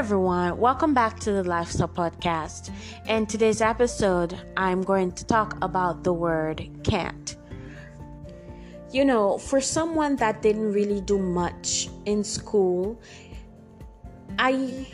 everyone, 0.00 0.56
welcome 0.56 0.94
back 0.94 1.20
to 1.20 1.30
the 1.30 1.44
Lifestyle 1.44 1.86
Podcast. 1.86 2.72
In 3.06 3.26
today's 3.26 3.60
episode, 3.60 4.34
I'm 4.56 4.80
going 4.80 5.12
to 5.12 5.26
talk 5.26 5.58
about 5.60 6.04
the 6.04 6.12
word 6.14 6.66
can't. 6.82 7.36
You 8.94 9.04
know, 9.04 9.36
for 9.36 9.60
someone 9.60 10.16
that 10.16 10.40
didn't 10.40 10.72
really 10.72 11.02
do 11.02 11.18
much 11.18 11.90
in 12.06 12.24
school, 12.24 12.98
I 14.38 14.86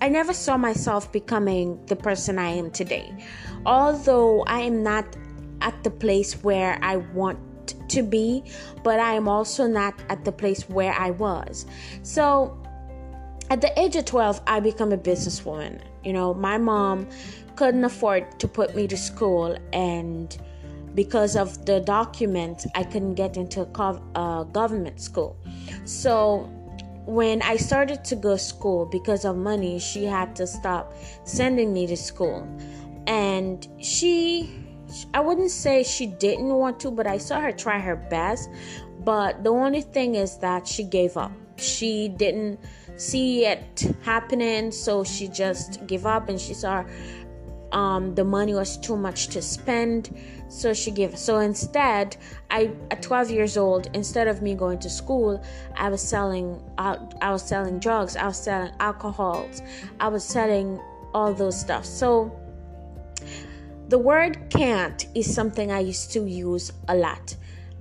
I 0.00 0.08
never 0.08 0.32
saw 0.32 0.56
myself 0.56 1.12
becoming 1.12 1.84
the 1.84 1.96
person 1.96 2.38
I 2.38 2.52
am 2.52 2.70
today. 2.70 3.14
Although 3.66 4.44
I 4.44 4.60
am 4.60 4.82
not 4.82 5.14
at 5.60 5.84
the 5.84 5.90
place 5.90 6.42
where 6.42 6.78
I 6.80 6.96
want 7.12 7.38
to 7.90 8.02
be, 8.02 8.44
but 8.82 8.98
I 8.98 9.12
am 9.12 9.28
also 9.28 9.66
not 9.66 9.92
at 10.08 10.24
the 10.24 10.32
place 10.32 10.70
where 10.70 10.94
I 10.94 11.10
was. 11.10 11.66
So 12.02 12.61
at 13.50 13.60
the 13.60 13.78
age 13.78 13.96
of 13.96 14.04
12, 14.04 14.40
I 14.46 14.60
become 14.60 14.92
a 14.92 14.98
businesswoman. 14.98 15.80
You 16.04 16.12
know, 16.12 16.34
my 16.34 16.58
mom 16.58 17.08
couldn't 17.56 17.84
afford 17.84 18.38
to 18.40 18.48
put 18.48 18.74
me 18.74 18.86
to 18.88 18.96
school, 18.96 19.56
and 19.72 20.36
because 20.94 21.36
of 21.36 21.64
the 21.64 21.80
documents, 21.80 22.66
I 22.74 22.84
couldn't 22.84 23.14
get 23.14 23.36
into 23.36 23.62
a 23.62 24.46
government 24.52 25.00
school. 25.00 25.36
So 25.84 26.50
when 27.06 27.42
I 27.42 27.56
started 27.56 28.04
to 28.04 28.16
go 28.16 28.32
to 28.32 28.38
school 28.38 28.86
because 28.86 29.24
of 29.24 29.36
money, 29.36 29.78
she 29.78 30.04
had 30.04 30.36
to 30.36 30.46
stop 30.46 30.94
sending 31.24 31.72
me 31.72 31.86
to 31.86 31.96
school. 31.96 32.46
And 33.06 33.66
she, 33.80 34.50
I 35.14 35.20
wouldn't 35.20 35.50
say 35.50 35.82
she 35.82 36.06
didn't 36.06 36.54
want 36.54 36.78
to, 36.80 36.90
but 36.90 37.06
I 37.06 37.18
saw 37.18 37.40
her 37.40 37.52
try 37.52 37.78
her 37.78 37.96
best. 37.96 38.48
But 39.00 39.42
the 39.42 39.50
only 39.50 39.80
thing 39.80 40.14
is 40.14 40.38
that 40.38 40.66
she 40.66 40.84
gave 40.84 41.16
up. 41.16 41.32
She 41.56 42.08
didn't 42.08 42.60
see 42.96 43.46
it 43.46 43.94
happening 44.02 44.70
so 44.70 45.04
she 45.04 45.28
just 45.28 45.86
gave 45.86 46.06
up 46.06 46.28
and 46.28 46.40
she 46.40 46.54
saw 46.54 46.84
um, 47.72 48.14
the 48.14 48.24
money 48.24 48.52
was 48.52 48.76
too 48.76 48.96
much 48.96 49.28
to 49.28 49.40
spend 49.40 50.14
so 50.48 50.74
she 50.74 50.90
gave 50.90 51.16
so 51.16 51.38
instead 51.38 52.16
i 52.50 52.70
at 52.90 53.00
12 53.02 53.30
years 53.30 53.56
old 53.56 53.88
instead 53.94 54.28
of 54.28 54.42
me 54.42 54.54
going 54.54 54.78
to 54.78 54.90
school 54.90 55.42
i 55.76 55.88
was 55.88 56.02
selling 56.02 56.62
I, 56.76 56.98
I 57.22 57.30
was 57.30 57.42
selling 57.42 57.78
drugs 57.78 58.14
i 58.16 58.26
was 58.26 58.36
selling 58.36 58.72
alcohols 58.78 59.62
i 60.00 60.08
was 60.08 60.22
selling 60.22 60.78
all 61.14 61.32
those 61.34 61.58
stuff. 61.58 61.84
So 61.84 62.32
the 63.88 63.98
word 63.98 64.50
can't 64.50 65.06
is 65.14 65.32
something 65.32 65.70
i 65.70 65.80
used 65.80 66.12
to 66.12 66.26
use 66.26 66.72
a 66.88 66.96
lot. 66.96 67.36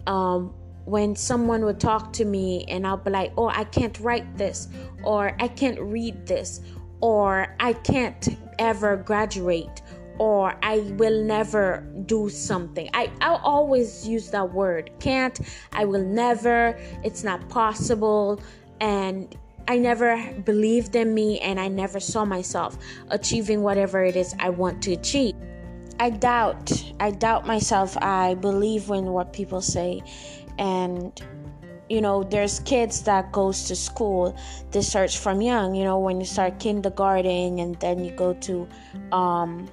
Um, 0.08 0.53
when 0.92 1.16
someone 1.16 1.64
would 1.64 1.80
talk 1.80 2.11
to 2.11 2.25
me 2.25 2.66
and 2.67 2.86
I'll 2.86 2.97
be 2.97 3.11
like, 3.11 3.31
oh, 3.38 3.47
I 3.47 3.64
can't 3.64 3.97
write 4.02 4.38
this, 4.38 4.67
or 5.03 5.38
I 5.39 5.47
can't 5.47 5.80
read 5.80 6.28
this, 6.28 6.59
or 7.00 7.56
I 7.61 7.72
can't 7.72 8.38
ever 8.59 8.97
graduate, 8.97 9.81
or 10.19 10.53
I 10.62 10.80
will 10.97 11.23
never 11.23 11.88
do 12.08 12.28
something. 12.28 12.89
I, 12.94 13.09
I'll 13.22 13.39
always 13.42 14.06
use 14.06 14.31
that 14.31 14.52
word 14.53 14.92
can't, 15.00 15.39
I 15.72 15.86
will 15.86 16.03
never, 16.03 16.78
it's 17.06 17.23
not 17.23 17.47
possible, 17.47 18.42
and 18.81 19.34
I 19.69 19.78
never 19.78 20.17
believed 20.44 20.97
in 20.97 21.14
me 21.14 21.39
and 21.39 21.58
I 21.58 21.69
never 21.69 22.02
saw 22.02 22.25
myself 22.25 22.78
achieving 23.12 23.62
whatever 23.62 24.03
it 24.03 24.17
is 24.17 24.36
I 24.39 24.50
want 24.50 24.81
to 24.84 24.92
achieve. 24.92 25.36
I 26.02 26.09
doubt, 26.09 26.84
I 27.00 27.12
doubt 27.12 27.45
myself. 27.45 27.95
I 28.02 28.34
believe 28.34 28.89
in 28.89 29.06
what 29.06 29.34
people 29.34 29.62
say 29.62 30.02
and 30.57 31.21
you 31.89 31.99
know 32.02 32.23
there's 32.23 32.59
kids 32.61 33.02
that 33.02 33.31
goes 33.31 33.66
to 33.66 33.75
school 33.75 34.35
they 34.71 34.81
search 34.81 35.17
from 35.17 35.41
young 35.41 35.75
you 35.75 35.83
know 35.83 35.99
when 35.99 36.19
you 36.19 36.25
start 36.25 36.57
kindergarten 36.59 37.59
and 37.59 37.75
then 37.80 38.03
you 38.03 38.11
go 38.11 38.33
to 38.35 38.67
um 39.11 39.67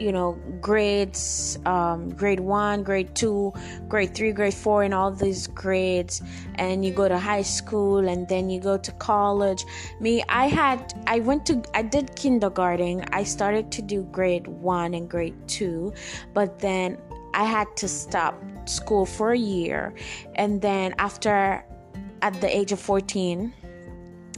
you 0.00 0.10
know 0.10 0.32
grades 0.60 1.58
um, 1.66 2.10
grade 2.10 2.40
one 2.40 2.82
grade 2.82 3.14
two 3.14 3.52
grade 3.88 4.14
three 4.14 4.32
grade 4.32 4.54
four 4.54 4.82
and 4.82 4.92
all 4.92 5.10
these 5.10 5.46
grades. 5.46 6.22
And 6.56 6.84
you 6.84 6.92
go 6.92 7.08
to 7.08 7.18
high 7.18 7.42
school 7.42 8.08
and 8.08 8.28
then 8.28 8.50
you 8.50 8.60
go 8.60 8.76
to 8.76 8.92
college. 8.92 9.64
Me 10.00 10.22
i 10.28 10.48
had 10.48 10.92
i 11.06 11.20
went 11.20 11.46
to 11.46 11.62
i 11.74 11.82
did 11.82 12.14
kindergarten. 12.16 13.04
I 13.12 13.24
started 13.24 13.70
to 13.72 13.82
do 13.82 14.02
grade 14.04 14.46
one 14.46 14.94
and 14.94 15.08
grade 15.08 15.36
two 15.46 15.92
but 16.32 16.58
then 16.58 16.98
I 17.34 17.44
had 17.44 17.76
to 17.78 17.88
stop 17.88 18.40
school 18.66 19.06
for 19.06 19.32
a 19.32 19.38
year. 19.38 19.94
And 20.34 20.60
then 20.60 20.94
after, 20.98 21.64
at 22.22 22.40
the 22.40 22.54
age 22.54 22.72
of 22.72 22.80
14, 22.80 23.52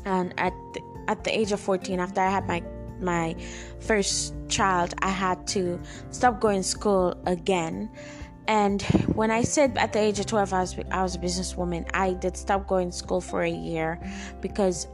and 0.04 0.34
at 0.38 0.53
the, 0.75 0.81
at 1.09 1.25
the 1.25 1.37
age 1.37 1.53
of 1.53 1.60
14, 1.60 2.00
after 2.00 2.20
I 2.20 2.31
had 2.31 2.47
my 2.47 2.62
my 2.98 3.37
first 3.81 4.34
child, 4.48 4.94
I 5.03 5.10
had 5.10 5.47
to 5.48 5.78
stop 6.10 6.41
going 6.41 6.62
to 6.62 6.69
school 6.69 7.14
again. 7.26 7.91
And 8.48 8.82
when 9.14 9.31
I 9.31 9.42
said 9.42 9.76
at 9.76 9.92
the 9.92 9.98
age 9.98 10.20
of 10.20 10.26
12 10.26 10.53
I 10.53 10.60
was, 10.60 10.78
I 10.91 11.03
was 11.03 11.14
a 11.16 11.19
businesswoman, 11.19 11.91
I 11.93 12.14
did 12.14 12.37
stop 12.37 12.66
going 12.66 12.91
to 12.91 12.97
school 12.97 13.20
for 13.20 13.43
a 13.43 13.50
year 13.50 14.00
because 14.41 14.87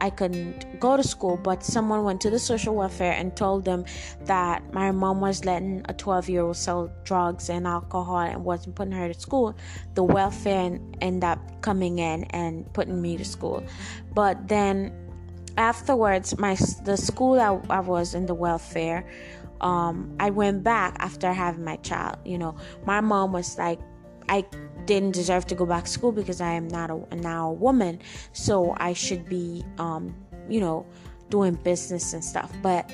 I 0.00 0.10
couldn't 0.10 0.80
go 0.80 0.96
to 0.96 1.02
school, 1.02 1.36
but 1.36 1.62
someone 1.62 2.04
went 2.04 2.20
to 2.22 2.30
the 2.30 2.38
social 2.38 2.74
welfare 2.74 3.12
and 3.12 3.36
told 3.36 3.64
them 3.64 3.84
that 4.24 4.72
my 4.72 4.90
mom 4.90 5.20
was 5.20 5.44
letting 5.44 5.82
a 5.88 5.94
12 5.94 6.28
year 6.28 6.42
old 6.42 6.56
sell 6.56 6.90
drugs 7.04 7.50
and 7.50 7.66
alcohol 7.66 8.18
and 8.18 8.44
wasn't 8.44 8.76
putting 8.76 8.92
her 8.92 9.12
to 9.12 9.18
school. 9.18 9.56
The 9.94 10.02
welfare 10.02 10.78
ended 11.00 11.24
up 11.24 11.62
coming 11.62 11.98
in 11.98 12.24
and 12.24 12.72
putting 12.72 13.00
me 13.00 13.16
to 13.16 13.24
school. 13.24 13.64
But 14.14 14.48
then 14.48 14.92
afterwards, 15.56 16.38
my 16.38 16.56
the 16.84 16.96
school 16.96 17.40
I, 17.40 17.60
I 17.68 17.80
was 17.80 18.14
in 18.14 18.26
the 18.26 18.34
welfare, 18.34 19.04
um, 19.60 20.14
I 20.20 20.30
went 20.30 20.62
back 20.62 20.96
after 21.00 21.32
having 21.32 21.64
my 21.64 21.76
child. 21.76 22.18
You 22.24 22.38
know, 22.38 22.56
my 22.86 23.00
mom 23.00 23.32
was 23.32 23.58
like, 23.58 23.80
I 24.28 24.44
didn't 24.84 25.12
deserve 25.12 25.46
to 25.46 25.54
go 25.54 25.66
back 25.66 25.84
to 25.84 25.90
school 25.90 26.12
because 26.12 26.40
I 26.40 26.52
am 26.52 26.68
not 26.68 26.90
a, 26.90 27.16
now 27.16 27.50
a 27.50 27.52
woman, 27.52 28.00
so 28.32 28.74
I 28.78 28.92
should 28.92 29.28
be, 29.28 29.64
um, 29.78 30.14
you 30.48 30.60
know, 30.60 30.86
doing 31.28 31.54
business 31.54 32.12
and 32.14 32.24
stuff. 32.24 32.50
But 32.62 32.90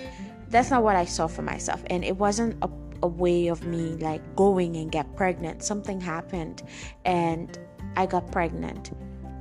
that's 0.48 0.70
not 0.70 0.82
what 0.82 0.96
I 0.96 1.04
saw 1.04 1.26
for 1.26 1.42
myself, 1.42 1.82
and 1.88 2.04
it 2.04 2.16
wasn't 2.16 2.56
a, 2.62 2.70
a 3.02 3.06
way 3.06 3.48
of 3.48 3.64
me 3.64 3.96
like 3.96 4.22
going 4.36 4.76
and 4.76 4.90
get 4.90 5.14
pregnant. 5.16 5.62
Something 5.62 6.00
happened, 6.00 6.62
and 7.04 7.58
I 7.96 8.06
got 8.06 8.30
pregnant. 8.32 8.90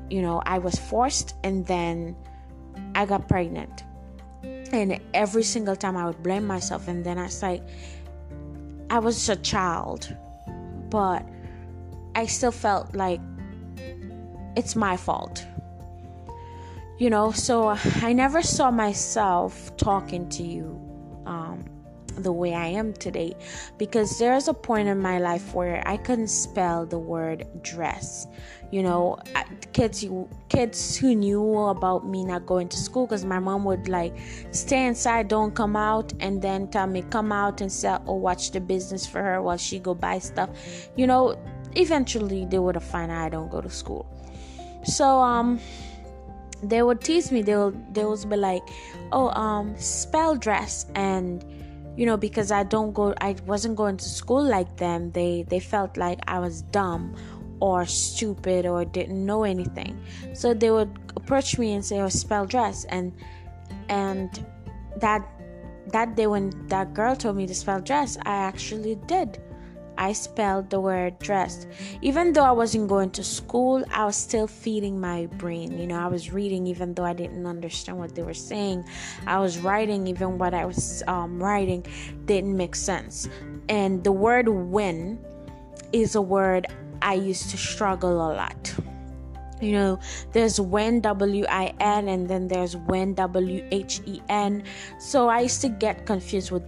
You 0.09 0.21
know, 0.21 0.41
I 0.45 0.59
was 0.59 0.75
forced, 0.75 1.35
and 1.43 1.65
then 1.65 2.15
I 2.95 3.05
got 3.05 3.27
pregnant. 3.27 3.83
And 4.43 4.99
every 5.13 5.43
single 5.43 5.75
time 5.75 5.95
I 5.97 6.05
would 6.05 6.21
blame 6.23 6.45
myself, 6.45 6.87
and 6.87 7.03
then 7.03 7.17
I 7.17 7.23
was 7.23 7.41
like, 7.41 7.63
I 8.89 8.99
was 8.99 9.29
a 9.29 9.35
child, 9.37 10.15
but 10.89 11.27
I 12.15 12.25
still 12.25 12.51
felt 12.51 12.95
like 12.95 13.21
it's 14.55 14.75
my 14.75 14.97
fault. 14.97 15.45
You 16.99 17.09
know, 17.09 17.31
so 17.31 17.69
I 18.01 18.13
never 18.13 18.41
saw 18.41 18.71
myself 18.71 19.75
talking 19.77 20.29
to 20.29 20.43
you 20.43 20.79
um, 21.25 21.65
the 22.17 22.31
way 22.31 22.53
I 22.53 22.67
am 22.67 22.93
today 22.93 23.33
because 23.77 24.19
there's 24.19 24.47
a 24.47 24.53
point 24.53 24.87
in 24.87 24.99
my 24.99 25.17
life 25.17 25.53
where 25.53 25.81
I 25.87 25.97
couldn't 25.97 26.27
spell 26.27 26.85
the 26.85 26.99
word 26.99 27.47
dress. 27.63 28.27
You 28.71 28.83
know, 28.83 29.17
kids 29.73 30.05
kids 30.49 30.95
who 30.95 31.15
knew 31.15 31.57
about 31.57 32.07
me 32.07 32.23
not 32.23 32.45
going 32.45 32.69
to 32.69 32.77
school 32.77 33.05
because 33.05 33.25
my 33.25 33.39
mom 33.39 33.65
would 33.65 33.87
like 33.87 34.15
stay 34.51 34.85
inside, 34.85 35.27
don't 35.27 35.53
come 35.53 35.75
out, 35.75 36.13
and 36.19 36.41
then 36.41 36.67
tell 36.69 36.87
me 36.87 37.03
come 37.09 37.31
out 37.31 37.61
and 37.61 37.71
sell 37.71 38.01
or 38.05 38.19
watch 38.19 38.51
the 38.51 38.61
business 38.61 39.05
for 39.05 39.21
her 39.21 39.41
while 39.41 39.57
she 39.57 39.79
go 39.79 39.93
buy 39.93 40.19
stuff. 40.19 40.49
You 40.95 41.05
know, 41.07 41.37
eventually 41.75 42.45
they 42.45 42.59
would 42.59 42.75
have 42.75 42.83
found 42.83 43.11
out 43.11 43.25
I 43.25 43.29
don't 43.29 43.49
go 43.49 43.61
to 43.61 43.69
school. 43.69 44.05
So 44.83 45.19
um 45.19 45.59
they 46.63 46.81
would 46.81 47.01
tease 47.01 47.31
me. 47.31 47.41
They 47.41 47.55
would 47.55 47.93
they 47.93 48.05
would 48.05 48.29
be 48.29 48.37
like, 48.37 48.63
"Oh, 49.11 49.29
um, 49.29 49.75
spell 49.77 50.35
dress," 50.35 50.85
and 50.95 51.43
you 51.97 52.05
know 52.05 52.17
because 52.17 52.51
I 52.51 52.63
don't 52.63 52.93
go, 52.93 53.13
I 53.19 53.35
wasn't 53.45 53.75
going 53.75 53.97
to 53.97 54.05
school 54.05 54.43
like 54.43 54.77
them. 54.77 55.11
They 55.11 55.43
they 55.49 55.59
felt 55.59 55.97
like 55.97 56.19
I 56.27 56.39
was 56.39 56.61
dumb 56.61 57.15
or 57.59 57.85
stupid 57.85 58.65
or 58.65 58.85
didn't 58.85 59.25
know 59.25 59.43
anything. 59.43 59.99
So 60.33 60.53
they 60.53 60.71
would 60.71 60.97
approach 61.15 61.59
me 61.59 61.73
and 61.73 61.83
say, 61.83 61.99
"Oh, 61.99 62.09
spell 62.09 62.45
dress," 62.45 62.85
and 62.85 63.11
and 63.89 64.31
that 64.97 65.27
that 65.91 66.15
day 66.15 66.27
when 66.27 66.51
that 66.67 66.93
girl 66.93 67.15
told 67.15 67.35
me 67.35 67.45
to 67.47 67.53
spell 67.55 67.81
dress, 67.81 68.17
I 68.25 68.35
actually 68.35 68.95
did. 69.07 69.41
I 70.03 70.11
spelled 70.11 70.69
the 70.69 70.81
word 70.81 71.17
dressed. 71.19 71.65
Even 72.01 72.33
though 72.33 72.43
I 72.43 72.51
wasn't 72.51 72.89
going 72.89 73.11
to 73.11 73.23
school, 73.23 73.85
I 73.89 74.03
was 74.03 74.17
still 74.17 74.47
feeding 74.47 74.99
my 74.99 75.27
brain. 75.37 75.79
You 75.79 75.87
know, 75.87 75.97
I 75.97 76.07
was 76.07 76.33
reading 76.33 76.67
even 76.67 76.93
though 76.93 77.05
I 77.05 77.13
didn't 77.13 77.47
understand 77.47 77.99
what 77.99 78.13
they 78.13 78.21
were 78.21 78.33
saying. 78.33 78.83
I 79.25 79.39
was 79.39 79.59
writing 79.59 80.07
even 80.07 80.37
what 80.37 80.53
I 80.53 80.65
was 80.65 81.03
um, 81.07 81.41
writing 81.41 81.85
didn't 82.25 82.57
make 82.57 82.75
sense. 82.75 83.29
And 83.69 84.03
the 84.03 84.11
word 84.11 84.49
win 84.49 85.23
is 85.93 86.15
a 86.15 86.21
word 86.21 86.67
I 87.01 87.13
used 87.13 87.49
to 87.51 87.57
struggle 87.57 88.27
a 88.27 88.35
lot. 88.35 88.75
you 89.63 89.71
know 89.71 89.97
there's 90.33 90.59
when 90.59 90.99
w-i-n 90.99 92.07
and 92.09 92.27
then 92.27 92.49
there's 92.49 92.75
when 92.75 93.13
w-h-e-n 93.13 94.63
so 94.99 95.29
i 95.29 95.39
used 95.39 95.61
to 95.61 95.69
get 95.69 96.05
confused 96.05 96.51
with 96.51 96.63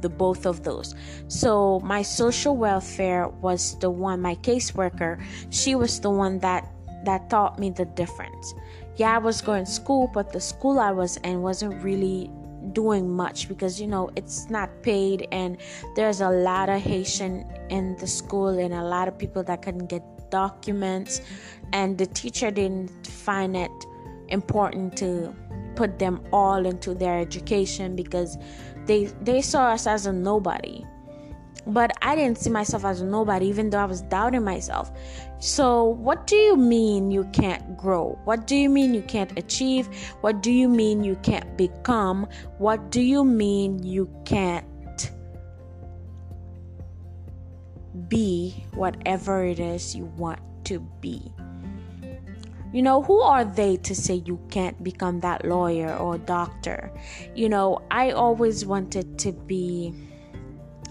the 0.00 0.08
both 0.08 0.46
of 0.46 0.62
those. 0.64 0.94
So 1.28 1.80
my 1.80 2.02
social 2.02 2.56
welfare 2.56 3.28
was 3.28 3.78
the 3.78 3.90
one 3.90 4.20
my 4.20 4.34
caseworker 4.36 5.22
she 5.50 5.74
was 5.74 6.00
the 6.00 6.10
one 6.10 6.38
that 6.40 6.68
that 7.04 7.30
taught 7.30 7.58
me 7.58 7.70
the 7.70 7.84
difference. 7.84 8.54
Yeah 8.96 9.14
i 9.14 9.18
was 9.18 9.40
going 9.40 9.64
to 9.64 9.70
school 9.70 10.10
but 10.12 10.32
the 10.32 10.40
school 10.40 10.78
i 10.78 10.90
was 10.90 11.16
in 11.18 11.40
wasn't 11.40 11.82
really 11.82 12.30
doing 12.72 13.08
much 13.08 13.48
because 13.48 13.80
you 13.80 13.86
know 13.86 14.10
it's 14.16 14.50
not 14.50 14.68
paid 14.82 15.26
and 15.32 15.56
there's 15.96 16.20
a 16.20 16.28
lot 16.28 16.68
of 16.68 16.78
haitian 16.78 17.46
in 17.70 17.96
the 17.96 18.06
school 18.06 18.48
and 18.48 18.74
a 18.74 18.82
lot 18.82 19.08
of 19.08 19.16
people 19.16 19.42
that 19.42 19.62
couldn't 19.62 19.86
get 19.86 20.02
documents. 20.30 21.20
And 21.72 21.98
the 21.98 22.06
teacher 22.06 22.50
didn't 22.50 23.06
find 23.06 23.56
it 23.56 23.70
important 24.28 24.96
to 24.98 25.34
put 25.74 25.98
them 25.98 26.20
all 26.32 26.66
into 26.66 26.94
their 26.94 27.18
education 27.18 27.96
because 27.96 28.38
they 28.90 29.04
they 29.22 29.40
saw 29.40 29.68
us 29.76 29.86
as 29.86 30.06
a 30.06 30.12
nobody 30.12 30.84
but 31.66 31.92
I 32.02 32.16
didn't 32.16 32.38
see 32.38 32.50
myself 32.50 32.86
as 32.86 33.02
a 33.02 33.04
nobody, 33.04 33.46
even 33.46 33.68
though 33.68 33.78
I 33.78 33.84
was 33.84 34.00
doubting 34.00 34.42
myself. 34.42 34.90
So, 35.38 35.84
what 35.84 36.26
do 36.26 36.34
you 36.34 36.56
mean 36.56 37.10
you 37.10 37.24
can't 37.34 37.76
grow? 37.76 38.18
What 38.24 38.46
do 38.46 38.56
you 38.56 38.70
mean 38.70 38.94
you 38.94 39.02
can't 39.02 39.38
achieve? 39.38 39.88
What 40.22 40.42
do 40.42 40.50
you 40.50 40.68
mean 40.68 41.04
you 41.04 41.16
can't 41.16 41.58
become? 41.58 42.26
What 42.56 42.90
do 42.90 43.02
you 43.02 43.24
mean 43.24 43.82
you 43.82 44.08
can't 44.24 44.66
be 48.08 48.64
whatever 48.74 49.44
it 49.44 49.60
is 49.60 49.94
you 49.94 50.04
want 50.16 50.40
to 50.64 50.80
be. 51.00 51.32
You 52.72 52.82
know, 52.82 53.02
who 53.02 53.20
are 53.20 53.44
they 53.44 53.76
to 53.78 53.94
say 53.94 54.22
you 54.24 54.38
can't 54.50 54.82
become 54.82 55.20
that 55.20 55.44
lawyer 55.44 55.96
or 55.96 56.18
doctor? 56.18 56.92
You 57.34 57.48
know, 57.48 57.82
I 57.90 58.12
always 58.12 58.64
wanted 58.64 59.18
to 59.20 59.32
be 59.32 59.92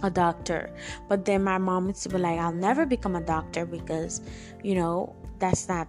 a 0.04 0.10
doctor, 0.10 0.70
but 1.08 1.26
then 1.26 1.44
my 1.44 1.58
mom 1.58 1.88
used 1.88 2.04
to 2.04 2.10
be 2.10 2.18
like, 2.18 2.40
I'll 2.40 2.52
never 2.52 2.86
become 2.86 3.16
a 3.16 3.22
doctor 3.22 3.66
because, 3.66 4.22
you 4.64 4.76
know, 4.76 5.16
that's 5.40 5.68
not 5.70 5.88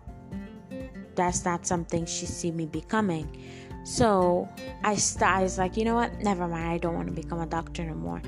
that's 1.17 1.45
not 1.45 1.67
something 1.67 2.07
she 2.07 2.25
see 2.25 2.51
me 2.51 2.67
becoming. 2.67 3.29
So 3.85 4.49
I, 4.85 4.95
st- 4.95 5.23
I 5.23 5.43
was 5.43 5.59
like, 5.59 5.77
you 5.77 5.85
know 5.85 5.95
what? 5.95 6.21
Never 6.21 6.47
mind. 6.47 6.69
I 6.69 6.79
don't 6.79 6.95
want 6.95 7.09
to 7.09 7.15
become 7.15 7.41
a 7.41 7.47
doctor 7.47 7.83
anymore. 7.83 8.23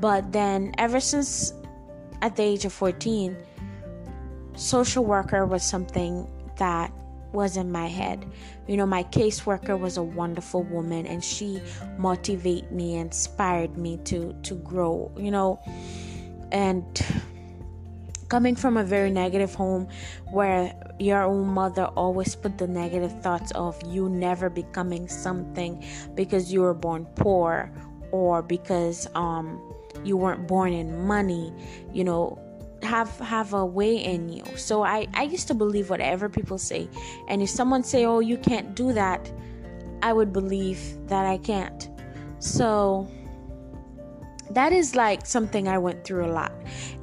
But 0.00 0.32
then, 0.32 0.74
ever 0.78 1.00
since 1.00 1.52
at 2.20 2.36
the 2.36 2.42
age 2.42 2.64
of 2.64 2.72
14, 2.72 3.36
social 4.56 5.04
worker 5.04 5.46
was 5.46 5.62
something 5.62 6.28
that 6.56 6.92
was 7.32 7.56
in 7.56 7.70
my 7.70 7.86
head. 7.86 8.24
You 8.66 8.76
know, 8.76 8.86
my 8.86 9.04
caseworker 9.04 9.78
was 9.78 9.96
a 9.96 10.02
wonderful 10.02 10.62
woman 10.64 11.06
and 11.06 11.22
she 11.22 11.60
motivated 11.98 12.72
me, 12.72 12.96
inspired 12.96 13.76
me 13.76 13.98
to 14.04 14.32
to 14.42 14.54
grow, 14.56 15.12
you 15.16 15.30
know. 15.30 15.60
And 16.52 16.84
coming 18.28 18.56
from 18.56 18.76
a 18.76 18.84
very 18.84 19.10
negative 19.10 19.54
home 19.54 19.88
where 20.30 20.74
your 20.98 21.22
own 21.22 21.46
mother 21.46 21.84
always 21.96 22.34
put 22.34 22.58
the 22.58 22.66
negative 22.66 23.12
thoughts 23.22 23.52
of 23.52 23.80
you 23.86 24.08
never 24.08 24.50
becoming 24.50 25.08
something 25.08 25.84
because 26.14 26.52
you 26.52 26.60
were 26.60 26.74
born 26.74 27.04
poor 27.14 27.70
or 28.10 28.42
because 28.42 29.06
um 29.14 29.60
you 30.04 30.16
weren't 30.16 30.46
born 30.46 30.72
in 30.72 31.06
money 31.06 31.52
you 31.92 32.02
know 32.02 32.38
have 32.86 33.10
have 33.18 33.52
a 33.52 33.64
way 33.64 33.96
in 33.96 34.28
you 34.28 34.44
so 34.56 34.82
i 34.82 35.06
i 35.14 35.24
used 35.24 35.48
to 35.48 35.54
believe 35.54 35.90
whatever 35.90 36.28
people 36.28 36.58
say 36.58 36.88
and 37.28 37.42
if 37.42 37.50
someone 37.50 37.82
say 37.82 38.04
oh 38.04 38.20
you 38.20 38.38
can't 38.38 38.74
do 38.74 38.92
that 38.92 39.30
i 40.02 40.12
would 40.12 40.32
believe 40.32 40.80
that 41.08 41.26
i 41.26 41.36
can't 41.38 41.90
so 42.38 43.08
that 44.50 44.72
is 44.72 44.94
like 44.94 45.26
something 45.26 45.68
I 45.68 45.78
went 45.78 46.04
through 46.04 46.26
a 46.26 46.32
lot. 46.32 46.52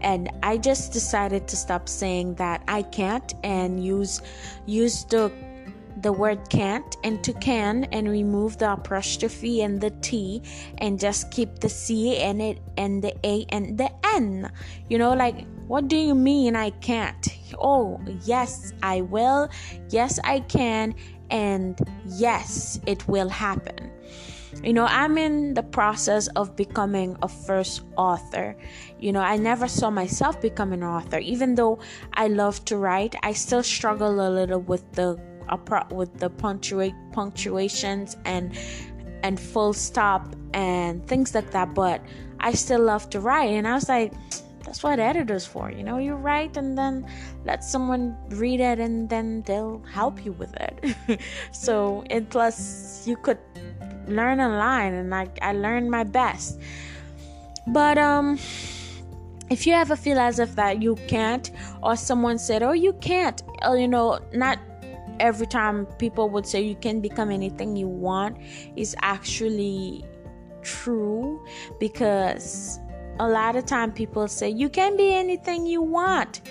And 0.01 0.31
I 0.41 0.57
just 0.57 0.94
decided 0.94 1.47
to 1.50 1.56
stop 1.56 1.89
saying 1.89 2.35
that 2.35 2.63
I 2.68 2.83
can't 2.83 3.33
and 3.44 3.83
use 3.83 4.21
use 4.65 5.03
the 5.06 5.31
the 6.01 6.12
word 6.12 6.50
can't 6.50 6.97
and 7.03 7.24
to 7.24 7.31
can 7.33 7.85
and 7.85 8.09
remove 8.09 8.57
the 8.57 8.74
apostrophe 8.74 9.62
and 9.62 9.80
the 9.80 9.91
T 10.01 10.41
and 10.80 11.00
just 11.00 11.31
keep 11.31 11.59
the 11.59 11.69
C 11.69 12.18
and 12.18 12.41
it 12.41 12.59
and 12.77 13.01
the 13.01 13.13
A 13.25 13.45
and 13.50 13.77
the 13.77 13.89
N. 14.15 14.51
You 14.89 14.97
know, 14.97 15.13
like, 15.13 15.45
what 15.68 15.88
do 15.88 15.98
you 15.98 16.15
mean 16.15 16.56
I 16.56 16.71
can't? 16.71 17.27
Oh, 17.60 18.00
yes, 18.25 18.74
I 18.81 19.01
will. 19.01 19.50
Yes, 19.89 20.19
I 20.24 20.42
can. 20.42 20.95
And 21.30 21.80
yes, 22.06 22.80
it 22.86 23.07
will 23.07 23.30
happen. 23.30 23.92
You 24.63 24.74
know, 24.74 24.86
I'm 24.86 25.18
in 25.18 25.56
the 25.56 25.63
process 25.63 26.27
of 26.36 26.56
becoming 26.56 27.18
a 27.21 27.27
first 27.27 27.83
author. 27.98 28.56
You 29.00 29.12
know, 29.12 29.21
I 29.21 29.38
never 29.38 29.68
saw 29.68 29.89
myself 29.89 30.39
becoming 30.42 30.83
an 30.83 30.89
author. 30.89 31.18
Even 31.19 31.56
though 31.56 31.80
I 32.13 32.27
love 32.27 32.63
to 32.66 32.77
write, 32.77 33.16
I 33.24 33.33
still 33.33 33.63
struggle 33.63 34.27
a 34.27 34.30
little 34.30 34.62
with 34.62 34.92
the 34.94 35.19
with 35.92 36.18
the 36.19 36.30
punctuate 36.30 36.95
punctuations 37.12 38.16
and 38.25 38.57
and 39.24 39.39
full 39.39 39.74
stop 39.74 40.36
and 40.54 41.06
things 41.06 41.36
like 41.36 41.51
that 41.51 41.75
but 41.75 42.01
i 42.39 42.54
still 42.54 42.81
love 42.81 43.09
to 43.09 43.19
write 43.19 43.50
and 43.50 43.68
i 43.68 43.74
was 43.74 43.89
like 43.89 44.13
that's 44.74 44.81
what 44.81 45.00
editors 45.00 45.46
for 45.46 45.70
you 45.70 45.84
know? 45.84 46.00
You 46.00 46.16
write 46.16 46.58
and 46.58 46.75
then 46.75 47.06
let 47.46 47.64
someone 47.64 48.18
read 48.30 48.60
it 48.60 48.80
and 48.80 49.08
then 49.08 49.44
they'll 49.44 49.84
help 49.94 50.25
you 50.25 50.31
with 50.31 50.52
it. 50.56 50.96
So 51.52 52.04
and 52.10 52.28
plus 52.28 53.06
you 53.06 53.16
could 53.16 53.38
learn 54.08 54.40
a 54.40 54.50
line, 54.50 54.94
and 54.94 55.14
I, 55.14 55.30
I 55.44 55.54
learned 55.54 55.92
my 55.92 56.04
best. 56.04 56.60
But 57.68 58.00
um 58.00 58.40
if 59.52 59.68
you 59.68 59.74
ever 59.74 59.96
feel 59.96 60.18
as 60.18 60.40
if 60.40 60.56
that 60.56 60.81
you 60.81 60.96
can't 61.08 61.52
or 61.84 61.96
someone 61.96 62.40
said 62.40 62.64
oh 62.64 62.72
you 62.72 62.94
can't 62.94 63.44
oh, 63.62 63.76
you 63.76 63.88
know 63.88 64.19
not 64.34 64.58
every 65.19 65.46
time 65.46 65.86
people 66.00 66.30
would 66.30 66.48
say 66.48 66.62
you 66.62 66.76
can 66.76 67.00
become 67.00 67.30
anything 67.30 67.76
you 67.76 67.88
want 67.88 68.38
is 68.76 68.96
actually 69.04 70.04
true 70.64 71.46
because 71.80 72.80
a 73.19 73.27
lot 73.27 73.56
of 73.56 73.65
time 73.65 73.92
people 73.92 74.27
say 74.27 74.50
you 74.50 74.69
can 74.69 74.98
be 74.98 75.13
anything 75.13 75.65
you 75.65 75.81
want. 75.81 76.42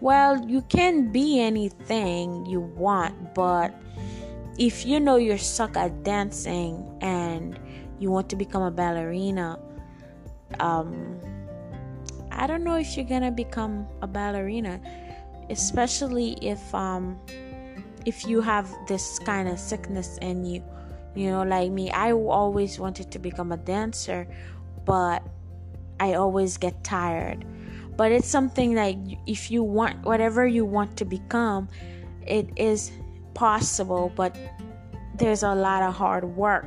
Well 0.00 0.44
you 0.48 0.62
can 0.62 1.12
be 1.12 1.40
anything 1.40 2.46
you 2.46 2.60
want 2.60 3.34
but 3.34 3.74
if 4.58 4.84
you 4.84 5.00
know 5.00 5.16
you're 5.16 5.38
stuck 5.38 5.76
at 5.76 6.04
dancing 6.04 6.86
and 7.00 7.58
you 7.98 8.10
want 8.10 8.28
to 8.28 8.36
become 8.36 8.62
a 8.62 8.70
ballerina 8.70 9.58
um 10.60 11.18
i 12.30 12.46
don't 12.46 12.64
know 12.64 12.76
if 12.76 12.96
you're 12.96 13.06
gonna 13.06 13.30
become 13.30 13.86
a 14.02 14.06
ballerina 14.06 14.80
especially 15.48 16.36
if 16.42 16.74
um 16.74 17.18
if 18.06 18.26
you 18.26 18.40
have 18.40 18.68
this 18.86 19.18
kind 19.18 19.46
of 19.46 19.58
sickness 19.58 20.16
in 20.22 20.44
you. 20.44 20.62
You 21.14 21.30
know 21.30 21.42
like 21.42 21.72
me 21.72 21.90
i 21.90 22.12
always 22.12 22.78
wanted 22.78 23.10
to 23.10 23.18
become 23.18 23.50
a 23.50 23.56
dancer 23.56 24.28
but 24.84 25.22
i 26.00 26.14
always 26.14 26.56
get 26.56 26.82
tired. 26.82 27.44
But 27.96 28.12
it's 28.12 28.28
something 28.28 28.74
like 28.74 28.96
if 29.26 29.50
you 29.50 29.62
want 29.62 30.02
whatever 30.04 30.46
you 30.46 30.64
want 30.64 30.96
to 30.96 31.04
become 31.04 31.68
it 32.26 32.48
is 32.56 32.92
possible 33.34 34.12
but 34.16 34.36
there's 35.16 35.42
a 35.42 35.54
lot 35.54 35.82
of 35.82 35.94
hard 35.94 36.24
work. 36.24 36.66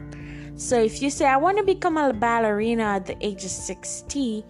So 0.56 0.80
if 0.80 1.02
you 1.02 1.10
say 1.10 1.26
i 1.26 1.38
want 1.38 1.58
to 1.58 1.64
become 1.64 1.98
a 1.98 2.14
ballerina 2.14 2.84
at 2.84 3.06
the 3.08 3.18
age 3.26 3.44
of 3.44 3.52
60 3.52 4.46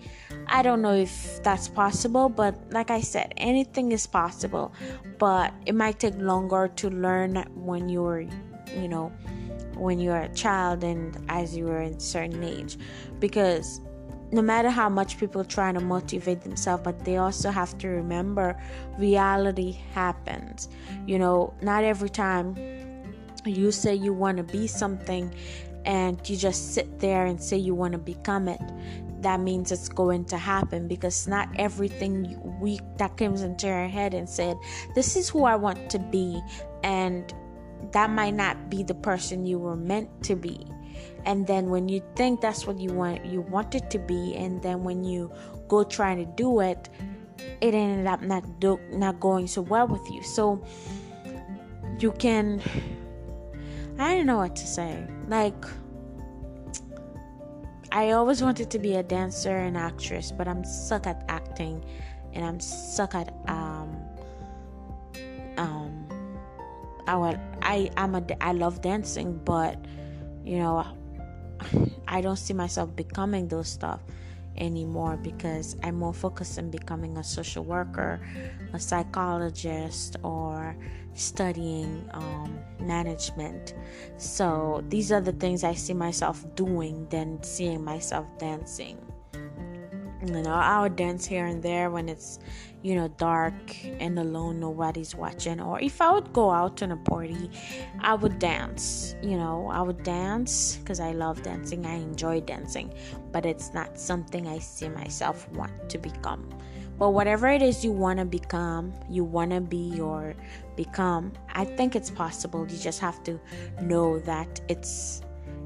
I 0.48 0.62
don't 0.62 0.82
know 0.82 0.94
if 0.94 1.42
that's 1.44 1.68
possible, 1.68 2.30
but 2.30 2.56
like 2.72 2.92
I 2.92 3.02
said, 3.02 3.34
anything 3.38 3.92
is 3.92 4.06
possible, 4.06 4.74
but 5.18 5.54
it 5.66 5.75
might 5.75 6.00
take 6.00 6.16
longer 6.18 6.68
to 6.75 6.90
learn 6.90 7.36
when 7.56 7.90
you're, 7.90 8.25
you 8.75 8.88
know, 8.88 9.12
when 9.75 10.00
you're 10.00 10.18
a 10.18 10.34
child 10.34 10.84
and 10.84 11.18
as 11.30 11.56
you 11.56 11.68
are 11.70 11.82
in 11.82 12.00
certain 12.00 12.44
age. 12.44 12.78
Because 13.20 13.82
no 14.34 14.42
matter 14.42 14.70
how 14.70 14.90
much 14.90 15.18
people 15.20 15.46
try 15.46 15.72
to 15.72 15.80
motivate 15.80 16.42
themselves 16.42 16.84
but 16.84 17.06
they 17.06 17.18
also 17.18 17.52
have 17.52 17.78
to 17.78 17.88
remember 17.88 18.60
reality 18.98 19.78
happens. 19.94 20.70
You 21.06 21.20
know 21.20 21.54
not 21.62 21.84
every 21.84 22.10
time 22.10 22.56
you 23.46 23.72
say 23.72 23.94
you 23.94 24.13
want 24.13 24.38
to 24.38 24.44
be 24.44 24.68
something 24.68 25.34
and 25.86 26.18
you 26.30 26.36
just 26.36 26.74
sit 26.74 27.00
there 27.00 27.25
and 27.25 27.42
say 27.42 27.58
you 27.58 27.75
want 27.75 27.92
to 27.92 28.00
become 28.00 28.48
it 28.48 28.62
that 29.22 29.40
means 29.40 29.72
it's 29.72 29.90
going 29.90 30.25
to 30.25 30.38
happen 30.38 30.88
because 30.88 31.28
not 31.28 31.48
everything 31.56 32.38
we 32.60 32.80
that 32.98 33.16
comes 33.18 33.42
into 33.42 33.68
your 33.68 33.88
head 33.88 34.13
and 34.13 34.30
said 34.30 34.56
this 34.96 35.16
is 35.16 35.30
who 35.30 35.46
i 35.46 35.56
want 35.56 35.90
to 35.90 35.98
be 35.98 36.42
and 36.84 37.34
that 37.92 38.10
might 38.10 38.34
not 38.34 38.70
be 38.70 38.84
the 38.84 38.94
person 38.94 39.46
you 39.46 39.58
were 39.58 39.75
meant 39.75 40.10
to 40.24 40.36
be 40.36 40.66
and 41.25 41.48
then 41.48 41.70
when 41.70 41.88
you 41.88 42.01
think 42.15 42.42
that's 42.42 42.68
what 42.68 42.80
you 42.80 42.92
want 42.94 43.25
you 43.25 43.42
want 43.42 43.75
it 43.75 43.89
to 43.89 44.00
be 44.00 44.36
and 44.36 44.62
then 44.62 44.84
when 44.84 45.03
you 45.03 45.32
go 45.68 45.84
trying 45.84 46.18
to 46.18 46.25
do 46.36 46.60
it 46.60 46.89
it 47.62 47.74
ended 47.74 48.06
up 48.08 48.22
not 48.22 48.44
do, 48.60 48.80
not 48.92 49.20
going 49.20 49.48
so 49.48 49.62
well 49.62 49.88
with 49.88 50.06
you 50.12 50.22
so 50.24 50.63
you 52.00 52.12
can 52.12 52.62
I 54.00 54.15
don't 54.15 54.25
know 54.25 54.38
what 54.38 54.56
to 54.56 54.68
say. 54.68 55.06
Like 55.27 55.65
I 57.92 58.12
always 58.12 58.42
wanted 58.42 58.72
to 58.72 58.80
be 58.80 58.96
a 58.96 59.03
dancer 59.03 59.56
and 59.56 59.77
actress, 59.77 60.32
but 60.32 60.48
I'm 60.48 60.63
suck 60.63 61.06
at 61.06 61.24
acting 61.27 61.86
and 62.34 62.44
I'm 62.44 62.60
suck 62.60 63.13
at 63.13 63.34
um 63.48 63.96
um 65.58 66.08
I 67.08 67.38
I 67.62 67.92
am 67.98 68.15
a 68.15 68.24
I 68.42 68.53
love 68.53 68.82
dancing, 68.82 69.39
but 69.46 69.77
you 70.44 70.58
know 70.58 70.86
I 72.08 72.22
don't 72.22 72.38
see 72.38 72.54
myself 72.54 72.96
becoming 72.96 73.48
those 73.48 73.70
stuff 73.70 74.02
anymore 74.58 75.18
because 75.18 75.76
I'm 75.84 75.96
more 75.96 76.14
focused 76.14 76.60
on 76.60 76.70
becoming 76.70 77.18
a 77.18 77.24
social 77.24 77.64
worker, 77.64 78.20
a 78.74 78.80
psychologist, 78.80 80.18
or 80.24 80.76
studying 81.14 82.10
um, 82.12 82.60
management. 82.80 83.76
So 84.18 84.84
these 84.90 85.12
are 85.12 85.22
the 85.22 85.34
things 85.34 85.64
I 85.64 85.74
see 85.74 85.94
myself 85.94 86.46
doing 86.56 87.08
than 87.10 87.42
seeing 87.44 87.84
myself 87.84 88.26
dancing. 88.38 88.98
You 90.26 90.42
know, 90.42 90.54
I 90.54 90.82
would 90.82 90.96
dance 90.96 91.26
here 91.26 91.46
and 91.46 91.62
there 91.62 91.90
when 91.90 92.08
it's, 92.08 92.40
you 92.84 92.96
know, 92.96 93.08
dark 93.08 93.54
and 93.86 94.20
alone, 94.20 94.60
nobody's 94.60 95.16
watching. 95.16 95.62
Or 95.62 95.80
if 95.80 96.02
I 96.02 96.12
would 96.12 96.34
go 96.34 96.52
out 96.52 96.75
to 96.78 96.92
a 96.92 96.98
party, 96.98 97.50
I 98.02 98.13
would 98.13 98.40
dance. 98.40 99.16
You 99.24 99.38
know, 99.38 99.70
I 99.72 99.82
would 99.82 100.04
dance 100.04 100.75
because 100.78 101.00
I 101.00 101.13
love 101.13 101.42
dancing. 101.44 101.86
I 101.86 101.96
enjoy 101.96 102.42
dancing, 102.42 102.94
but 103.32 103.46
it's 103.46 103.74
not 103.74 103.98
something 103.98 104.48
I 104.48 104.60
see 104.60 104.90
myself 104.90 105.50
want 105.54 105.90
to 105.90 105.98
become. 105.98 106.50
But 107.00 107.12
whatever 107.12 107.48
it 107.48 107.62
is 107.62 107.84
you 107.84 107.92
want 107.92 108.20
to 108.20 108.25
become, 108.25 108.94
you 109.10 109.24
want 109.24 109.52
to 109.52 109.62
be 109.62 110.00
or 110.00 110.36
become, 110.75 111.32
I 111.54 111.66
think 111.66 111.96
it's 111.96 112.12
possible. 112.12 112.68
You 112.70 112.78
just 112.78 113.00
have 113.00 113.24
to 113.24 113.40
know 113.82 114.20
that 114.20 114.62
it's 114.68 115.22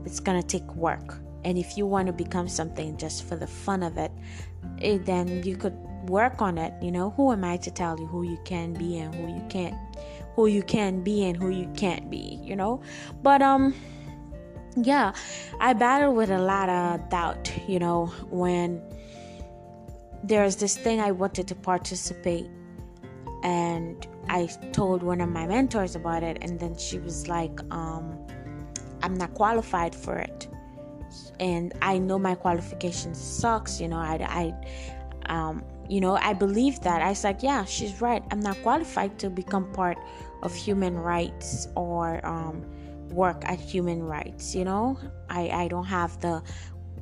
it's 0.05 0.19
to 0.19 0.41
take 0.41 0.73
work. 0.75 1.19
And 1.43 1.57
if 1.57 1.77
you 1.77 1.85
want 1.85 2.07
to 2.07 2.13
become 2.13 2.47
something 2.47 2.95
just 2.97 3.23
for 3.23 3.35
the 3.35 3.47
fun 3.47 3.83
of 3.83 3.97
it, 3.97 4.11
it, 4.79 5.05
then 5.05 5.43
you 5.43 5.57
could 5.57 5.77
work 6.07 6.41
on 6.41 6.57
it. 6.57 6.73
You 6.81 6.91
know, 6.91 7.11
who 7.11 7.31
am 7.31 7.43
I 7.43 7.57
to 7.57 7.71
tell 7.71 7.99
you 7.99 8.05
who 8.05 8.23
you 8.23 8.39
can 8.45 8.73
be 8.73 8.97
and 8.99 9.13
who 9.13 9.27
you 9.27 9.45
can't, 9.49 9.75
who 10.35 10.47
you 10.47 10.63
can 10.63 11.03
be 11.03 11.25
and 11.25 11.37
who 11.37 11.49
you 11.49 11.67
can't 11.75 12.09
be? 12.09 12.39
You 12.43 12.55
know, 12.55 12.81
but 13.21 13.41
um, 13.41 13.73
yeah, 14.75 15.13
I 15.59 15.73
battle 15.73 16.13
with 16.13 16.29
a 16.29 16.39
lot 16.39 16.69
of 16.69 17.09
doubt. 17.09 17.51
You 17.67 17.79
know, 17.79 18.07
when 18.29 18.81
there's 20.23 20.55
this 20.55 20.77
thing 20.77 20.99
I 20.99 21.11
wanted 21.11 21.47
to 21.49 21.55
participate, 21.55 22.49
and 23.43 24.05
I 24.29 24.47
told 24.71 25.03
one 25.03 25.21
of 25.21 25.29
my 25.29 25.47
mentors 25.47 25.95
about 25.95 26.23
it, 26.23 26.37
and 26.41 26.59
then 26.59 26.77
she 26.77 26.99
was 26.99 27.27
like, 27.27 27.59
um, 27.71 28.17
"I'm 29.01 29.13
not 29.13 29.33
qualified 29.33 29.95
for 29.95 30.17
it." 30.17 30.47
and 31.39 31.73
I 31.81 31.97
know 31.97 32.19
my 32.19 32.35
qualifications 32.35 33.19
sucks. 33.19 33.79
You 33.79 33.87
know, 33.87 33.97
I, 33.97 34.15
I, 34.21 34.53
um, 35.25 35.63
you 35.89 36.01
know, 36.01 36.15
I 36.15 36.33
believe 36.33 36.81
that. 36.81 37.01
I 37.01 37.09
was 37.09 37.23
like, 37.23 37.43
yeah, 37.43 37.65
she's 37.65 38.01
right. 38.01 38.23
I'm 38.31 38.39
not 38.39 38.61
qualified 38.61 39.17
to 39.19 39.29
become 39.29 39.71
part 39.73 39.97
of 40.43 40.53
human 40.53 40.97
rights 40.97 41.67
or 41.75 42.25
um, 42.25 42.63
work 43.09 43.43
at 43.45 43.59
human 43.59 44.03
rights. 44.03 44.53
You 44.55 44.65
know, 44.65 44.99
I, 45.29 45.49
I 45.49 45.67
don't 45.67 45.85
have 45.85 46.19
the 46.19 46.41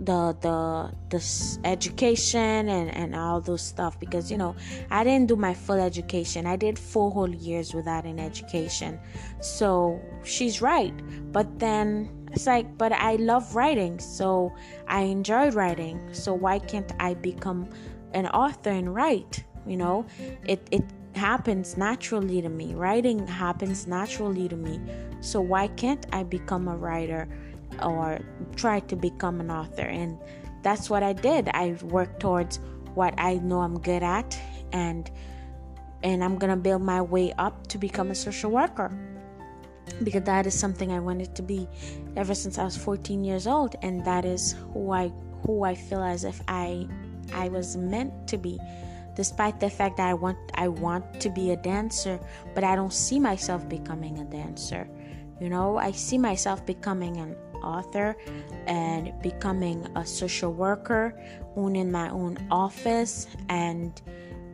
the 0.02 0.36
the 0.42 0.92
the 1.10 1.60
education 1.64 2.68
and 2.68 2.94
and 2.94 3.16
all 3.16 3.40
those 3.40 3.62
stuff 3.62 3.98
because 3.98 4.30
you 4.30 4.38
know 4.38 4.54
I 4.92 5.06
didn't 5.06 5.28
do 5.28 5.36
my 5.36 5.54
full 5.54 5.80
education. 5.80 6.46
I 6.46 6.58
did 6.58 6.78
four 6.78 7.12
whole 7.12 7.34
years 7.34 7.74
without 7.74 8.06
an 8.06 8.20
education. 8.20 9.00
So 9.42 10.02
she's 10.24 10.62
right. 10.62 10.94
But 11.32 11.60
then 11.60 12.10
it's 12.32 12.48
like, 12.48 12.78
but 12.78 12.92
I 12.92 13.16
love 13.16 13.56
writing, 13.56 14.00
so 14.00 14.52
I 14.88 15.02
enjoy 15.04 15.52
writing. 15.52 16.14
So 16.14 16.34
why 16.34 16.60
can't 16.60 16.92
I 17.00 17.14
become 17.14 17.70
an 18.16 18.28
author 18.28 18.72
and 18.72 18.96
write? 18.96 19.44
You 19.68 19.78
know, 19.78 20.06
it 20.48 20.68
it 20.72 20.84
happens 21.14 21.78
naturally 21.78 22.42
to 22.42 22.50
me. 22.50 22.74
Writing 22.74 23.28
happens 23.28 23.88
naturally 23.88 24.48
to 24.50 24.56
me. 24.56 24.80
So 25.22 25.42
why 25.42 25.68
can't 25.68 26.06
I 26.12 26.24
become 26.24 26.68
a 26.68 26.76
writer 26.76 27.28
or 27.84 28.20
try 28.56 28.80
to 28.82 28.96
become 28.96 29.40
an 29.40 29.52
author? 29.52 29.86
And 29.86 30.18
that's 30.64 30.90
what 30.90 31.04
I 31.04 31.14
did. 31.14 31.50
I 31.54 31.78
worked 31.84 32.20
towards 32.20 32.60
what 32.96 33.14
I 33.18 33.36
know 33.36 33.62
I'm 33.62 33.80
good 33.80 34.04
at 34.04 34.40
and 34.72 35.12
and 36.04 36.24
I'm 36.24 36.38
to 36.38 36.56
build 36.56 36.82
my 36.82 37.02
way 37.02 37.34
up 37.38 37.68
to 37.68 37.78
become 37.78 38.12
a 38.12 38.16
social 38.16 38.52
worker 38.52 38.92
because 40.04 40.24
that 40.24 40.46
is 40.46 40.54
something 40.54 40.92
I 40.92 41.00
wanted 41.00 41.36
to 41.36 41.42
be 41.42 41.68
ever 42.16 42.34
since 42.34 42.58
I 42.58 42.64
was 42.64 42.78
14 42.78 43.24
years 43.24 43.48
old 43.48 43.76
and 43.82 44.06
that 44.06 44.26
is 44.26 44.56
who 44.74 44.92
I 44.92 45.12
who 45.46 45.64
I 45.64 45.76
feel 45.76 46.04
as 46.04 46.24
if 46.24 46.42
I 46.48 46.88
I 47.34 47.50
was 47.50 47.78
meant 47.78 48.28
to 48.28 48.38
be 48.38 48.60
despite 49.16 49.60
the 49.60 49.70
fact 49.70 49.98
that 49.98 50.08
I 50.08 50.14
want 50.14 50.38
I 50.56 50.68
want 50.68 51.22
to 51.22 51.30
be 51.30 51.52
a 51.52 51.56
dancer 51.56 52.20
but 52.54 52.64
I 52.64 52.76
don't 52.76 52.94
see 52.94 53.20
myself 53.20 53.68
becoming 53.70 54.20
a 54.20 54.26
dancer. 54.26 54.88
You 55.40 55.50
know 55.50 55.78
I 55.78 55.92
see 55.92 56.18
myself 56.18 56.66
becoming 56.66 57.18
an 57.18 57.36
author 57.64 58.16
and 58.68 59.14
becoming 59.22 59.88
a 59.96 60.06
social 60.06 60.54
worker 60.54 61.20
owning 61.56 61.92
my 61.92 62.10
own 62.10 62.38
office 62.52 63.28
and 63.50 64.02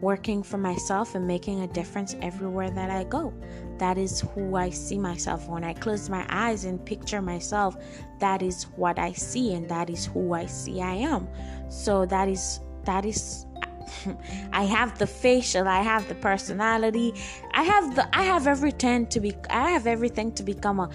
working 0.02 0.42
for 0.44 0.58
myself 0.58 1.16
and 1.16 1.26
making 1.26 1.62
a 1.62 1.68
difference 1.68 2.16
everywhere 2.22 2.70
that 2.72 2.90
I 2.90 3.04
go. 3.06 3.34
That 3.78 3.98
is 3.98 4.22
who 4.22 4.56
I 4.56 4.70
see 4.70 4.98
myself. 4.98 5.48
When 5.48 5.64
I 5.64 5.74
close 5.74 6.10
my 6.10 6.26
eyes 6.30 6.66
and 6.66 6.84
picture 6.84 7.22
myself, 7.22 7.78
that 8.20 8.42
is 8.42 8.64
what 8.76 9.00
I 9.00 9.14
see 9.14 9.54
and 9.54 9.70
that 9.70 9.90
is 9.90 10.06
who 10.06 10.34
I 10.34 10.48
see 10.48 10.82
I 10.82 10.94
am. 10.94 11.28
So 11.70 12.06
that 12.08 12.28
is 12.28 12.60
that 12.86 13.06
is 13.06 13.46
I 14.54 14.64
have 14.64 14.98
the 14.98 15.08
facial, 15.08 15.68
I 15.68 15.82
have 15.82 16.08
the 16.08 16.16
personality, 16.16 17.14
I 17.54 17.64
have 17.64 17.96
the 17.96 18.18
I 18.18 18.24
have 18.24 18.48
everything 18.48 19.08
to 19.08 19.20
be 19.20 19.34
I 19.50 19.72
have 19.72 19.88
everything 19.88 20.34
to 20.34 20.44
become 20.44 20.80
a 20.80 20.90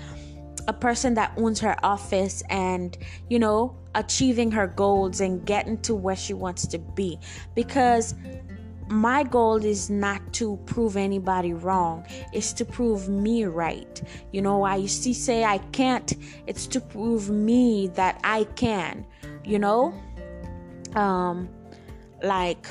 a 0.68 0.72
person 0.72 1.14
that 1.14 1.32
owns 1.36 1.60
her 1.60 1.76
office 1.84 2.42
and 2.50 2.98
you 3.28 3.38
know 3.38 3.76
achieving 3.94 4.50
her 4.50 4.66
goals 4.66 5.20
and 5.20 5.44
getting 5.46 5.78
to 5.78 5.94
where 5.94 6.16
she 6.16 6.34
wants 6.34 6.66
to 6.66 6.78
be 6.78 7.18
because 7.54 8.14
my 8.88 9.22
goal 9.22 9.64
is 9.64 9.90
not 9.90 10.20
to 10.34 10.56
prove 10.66 10.96
anybody 10.96 11.52
wrong. 11.52 12.06
It's 12.32 12.52
to 12.54 12.64
prove 12.64 13.08
me 13.08 13.44
right. 13.44 14.02
You 14.32 14.42
know 14.42 14.62
i 14.62 14.76
used 14.76 15.02
to 15.04 15.14
say 15.14 15.44
i 15.44 15.58
can't. 15.72 16.12
It's 16.46 16.66
to 16.68 16.80
prove 16.80 17.30
me 17.30 17.88
that 17.94 18.20
i 18.24 18.44
can 18.56 19.04
you 19.46 19.58
know? 19.58 19.94
Um 20.94 21.48
like 22.22 22.66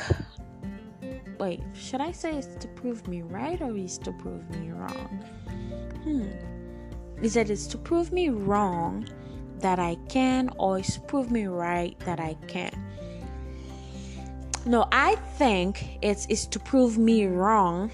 wait 1.40 1.62
should 1.74 2.02
i 2.02 2.12
say 2.12 2.36
it's 2.36 2.56
to 2.56 2.68
prove 2.70 3.08
me 3.08 3.22
right 3.22 3.62
or 3.62 3.76
is 3.76 3.98
to 4.00 4.12
prove 4.14 4.50
me 4.50 4.72
wrong? 4.72 5.24
Hmm. 6.04 6.30
Is 7.24 7.36
it 7.36 7.50
it's 7.50 7.68
to 7.68 7.78
prove 7.78 8.12
me 8.12 8.30
wrong 8.30 9.08
that 9.60 9.80
i 9.80 9.96
can 10.10 10.50
or 10.58 10.80
is 10.80 10.96
to 10.96 11.00
prove 11.02 11.32
me 11.32 11.46
right 11.46 11.98
that 12.00 12.20
i 12.20 12.34
can 12.48 12.74
no, 14.66 14.88
I 14.92 15.16
think 15.38 16.00
it's 16.02 16.26
is 16.28 16.48
to 16.48 16.60
prove 16.60 16.98
me 16.98 17.28
wrong 17.28 17.92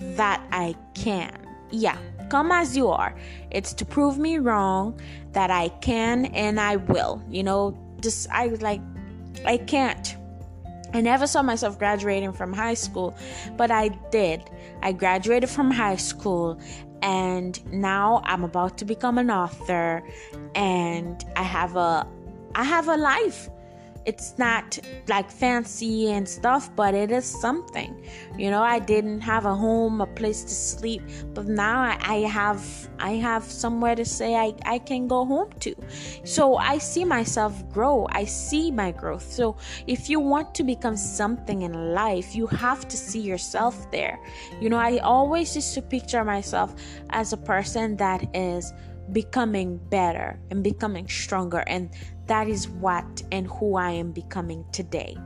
that 0.00 0.46
I 0.52 0.74
can. 0.94 1.34
Yeah, 1.70 1.98
come 2.28 2.52
as 2.52 2.76
you 2.76 2.88
are. 2.88 3.14
It's 3.50 3.72
to 3.74 3.84
prove 3.84 4.18
me 4.18 4.38
wrong 4.38 5.00
that 5.32 5.50
I 5.50 5.68
can 5.80 6.26
and 6.26 6.60
I 6.60 6.76
will. 6.76 7.22
You 7.28 7.42
know, 7.42 7.76
just 8.00 8.28
I 8.30 8.46
like 8.46 8.80
I 9.44 9.56
can't. 9.56 10.16
I 10.94 11.00
never 11.02 11.26
saw 11.26 11.42
myself 11.42 11.78
graduating 11.78 12.32
from 12.32 12.52
high 12.52 12.74
school, 12.74 13.14
but 13.56 13.70
I 13.70 13.88
did. 14.10 14.42
I 14.82 14.92
graduated 14.92 15.50
from 15.50 15.70
high 15.70 15.96
school 15.96 16.58
and 17.02 17.64
now 17.72 18.22
I'm 18.24 18.44
about 18.44 18.78
to 18.78 18.84
become 18.84 19.18
an 19.18 19.30
author 19.30 20.02
and 20.54 21.24
I 21.36 21.42
have 21.42 21.76
a 21.76 22.06
I 22.54 22.64
have 22.64 22.88
a 22.88 22.96
life 22.96 23.50
it's 24.08 24.38
not 24.38 24.78
like 25.06 25.30
fancy 25.30 26.10
and 26.10 26.26
stuff, 26.26 26.74
but 26.74 26.94
it 26.94 27.10
is 27.10 27.26
something. 27.26 27.94
You 28.38 28.50
know, 28.50 28.62
I 28.62 28.78
didn't 28.78 29.20
have 29.20 29.44
a 29.44 29.54
home, 29.54 30.00
a 30.00 30.06
place 30.06 30.42
to 30.44 30.54
sleep, 30.54 31.02
but 31.34 31.46
now 31.46 31.82
I, 31.82 31.98
I 32.00 32.16
have 32.20 32.88
I 32.98 33.12
have 33.28 33.44
somewhere 33.44 33.94
to 33.94 34.06
say 34.06 34.34
I, 34.34 34.54
I 34.64 34.78
can 34.78 35.08
go 35.08 35.26
home 35.26 35.50
to. 35.60 35.74
So 36.24 36.56
I 36.56 36.78
see 36.78 37.04
myself 37.04 37.52
grow. 37.70 38.06
I 38.10 38.24
see 38.24 38.70
my 38.70 38.92
growth. 38.92 39.30
So 39.30 39.56
if 39.86 40.08
you 40.08 40.20
want 40.20 40.54
to 40.54 40.64
become 40.64 40.96
something 40.96 41.62
in 41.62 41.92
life, 41.92 42.34
you 42.34 42.46
have 42.46 42.88
to 42.88 42.96
see 42.96 43.20
yourself 43.20 43.90
there. 43.90 44.18
You 44.58 44.70
know, 44.70 44.78
I 44.78 44.98
always 44.98 45.54
used 45.54 45.74
to 45.74 45.82
picture 45.82 46.24
myself 46.24 46.74
as 47.10 47.34
a 47.34 47.36
person 47.36 47.96
that 47.98 48.24
is 48.34 48.72
becoming 49.12 49.78
better 49.90 50.38
and 50.50 50.62
becoming 50.62 51.08
stronger 51.08 51.64
and 51.66 51.90
that 52.26 52.48
is 52.48 52.68
what 52.68 53.22
and 53.32 53.46
who 53.46 53.76
I 53.76 53.90
am 53.92 54.12
becoming 54.12 54.64
today. 54.70 55.16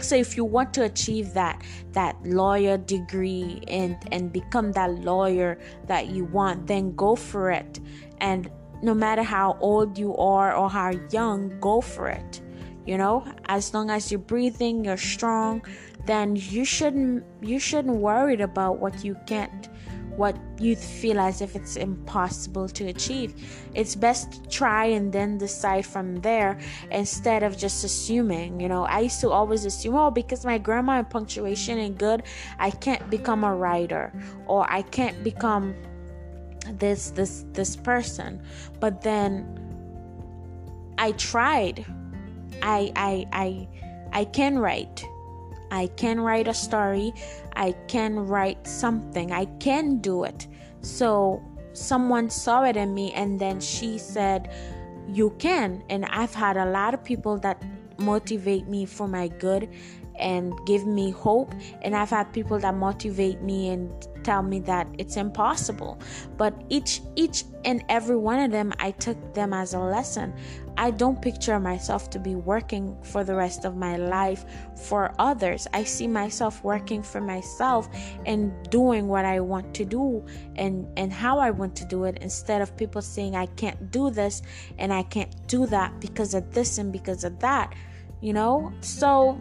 so 0.00 0.16
if 0.16 0.36
you 0.36 0.44
want 0.44 0.72
to 0.74 0.84
achieve 0.84 1.34
that 1.34 1.62
that 1.92 2.16
lawyer 2.24 2.78
degree 2.78 3.62
and 3.68 3.96
and 4.10 4.32
become 4.32 4.72
that 4.72 4.90
lawyer 5.04 5.58
that 5.86 6.08
you 6.08 6.24
want 6.24 6.66
then 6.66 6.94
go 6.96 7.14
for 7.14 7.50
it 7.50 7.80
and 8.18 8.50
no 8.82 8.94
matter 8.94 9.22
how 9.22 9.56
old 9.60 9.98
you 9.98 10.16
are 10.16 10.54
or 10.54 10.68
how 10.68 10.90
young 11.10 11.58
go 11.60 11.80
for 11.80 12.08
it 12.08 12.40
you 12.86 12.96
know 12.96 13.24
as 13.46 13.72
long 13.74 13.90
as 13.90 14.10
you're 14.10 14.18
breathing 14.18 14.84
you're 14.84 14.96
strong 14.96 15.62
then 16.06 16.34
you 16.36 16.64
shouldn't 16.64 17.24
you 17.40 17.58
shouldn't 17.58 17.96
worry 17.96 18.34
about 18.40 18.78
what 18.78 19.04
you 19.04 19.16
can't 19.26 19.68
what 20.16 20.36
you 20.58 20.76
feel 20.76 21.18
as 21.18 21.40
if 21.40 21.56
it's 21.56 21.76
impossible 21.76 22.68
to 22.68 22.88
achieve. 22.88 23.34
It's 23.74 23.94
best 23.94 24.32
to 24.32 24.48
try 24.48 24.86
and 24.86 25.12
then 25.12 25.38
decide 25.38 25.86
from 25.86 26.16
there 26.16 26.58
instead 26.90 27.42
of 27.42 27.56
just 27.56 27.84
assuming. 27.84 28.60
You 28.60 28.68
know, 28.68 28.84
I 28.84 29.00
used 29.00 29.20
to 29.20 29.30
always 29.30 29.64
assume, 29.64 29.96
oh, 29.96 30.10
because 30.10 30.44
my 30.44 30.58
grammar 30.58 30.98
and 30.98 31.08
punctuation 31.08 31.78
ain't 31.78 31.98
good, 31.98 32.24
I 32.58 32.70
can't 32.70 33.08
become 33.10 33.44
a 33.44 33.54
writer 33.54 34.12
or 34.46 34.70
I 34.70 34.82
can't 34.82 35.22
become 35.24 35.74
this 36.78 37.10
this 37.10 37.44
this 37.52 37.76
person. 37.76 38.40
But 38.80 39.00
then 39.02 39.58
I 40.98 41.12
tried. 41.12 41.84
I 42.62 42.92
I 42.94 43.26
I 43.32 43.68
I 44.12 44.24
can 44.26 44.58
write 44.58 45.04
I 45.72 45.86
can 45.96 46.20
write 46.20 46.48
a 46.48 46.54
story, 46.54 47.14
I 47.56 47.72
can 47.88 48.18
write 48.26 48.66
something, 48.66 49.32
I 49.32 49.46
can 49.58 49.98
do 49.98 50.24
it. 50.24 50.46
So 50.82 51.42
someone 51.72 52.28
saw 52.28 52.64
it 52.64 52.76
in 52.76 52.92
me 52.92 53.12
and 53.12 53.40
then 53.40 53.58
she 53.58 53.96
said, 53.96 54.52
You 55.08 55.30
can. 55.38 55.82
And 55.88 56.04
I've 56.04 56.34
had 56.34 56.58
a 56.58 56.66
lot 56.66 56.92
of 56.92 57.02
people 57.02 57.38
that 57.38 57.62
motivate 57.98 58.68
me 58.68 58.84
for 58.84 59.08
my 59.08 59.28
good 59.28 59.68
and 60.18 60.52
give 60.66 60.86
me 60.86 61.10
hope 61.10 61.54
and 61.80 61.96
i've 61.96 62.10
had 62.10 62.30
people 62.32 62.58
that 62.58 62.74
motivate 62.74 63.40
me 63.40 63.70
and 63.70 64.08
tell 64.22 64.42
me 64.42 64.60
that 64.60 64.86
it's 64.98 65.16
impossible. 65.16 65.98
But 66.36 66.54
each 66.68 67.00
each 67.16 67.44
and 67.64 67.84
every 67.88 68.16
one 68.16 68.40
of 68.40 68.50
them 68.50 68.72
i 68.78 68.90
took 68.90 69.34
them 69.34 69.52
as 69.52 69.74
a 69.74 69.78
lesson. 69.78 70.34
I 70.76 70.90
don't 70.90 71.20
picture 71.20 71.60
myself 71.60 72.08
to 72.10 72.18
be 72.18 72.34
working 72.34 72.96
for 73.02 73.24
the 73.24 73.34
rest 73.34 73.64
of 73.64 73.76
my 73.76 73.96
life 73.96 74.46
for 74.74 75.14
others. 75.18 75.68
I 75.74 75.84
see 75.84 76.08
myself 76.08 76.64
working 76.64 77.02
for 77.02 77.20
myself 77.20 77.88
and 78.24 78.52
doing 78.70 79.06
what 79.06 79.24
i 79.24 79.38
want 79.38 79.74
to 79.74 79.84
do 79.84 80.24
and 80.56 80.86
and 80.96 81.12
how 81.12 81.38
i 81.38 81.50
want 81.50 81.76
to 81.76 81.84
do 81.84 82.04
it 82.04 82.18
instead 82.20 82.62
of 82.62 82.76
people 82.76 83.02
saying 83.02 83.36
i 83.36 83.46
can't 83.46 83.90
do 83.90 84.10
this 84.10 84.42
and 84.78 84.92
i 84.92 85.02
can't 85.02 85.34
do 85.46 85.66
that 85.66 86.00
because 86.00 86.34
of 86.34 86.52
this 86.52 86.78
and 86.78 86.92
because 86.92 87.24
of 87.24 87.38
that 87.40 87.74
you 88.22 88.32
know? 88.32 88.72
So 88.80 89.38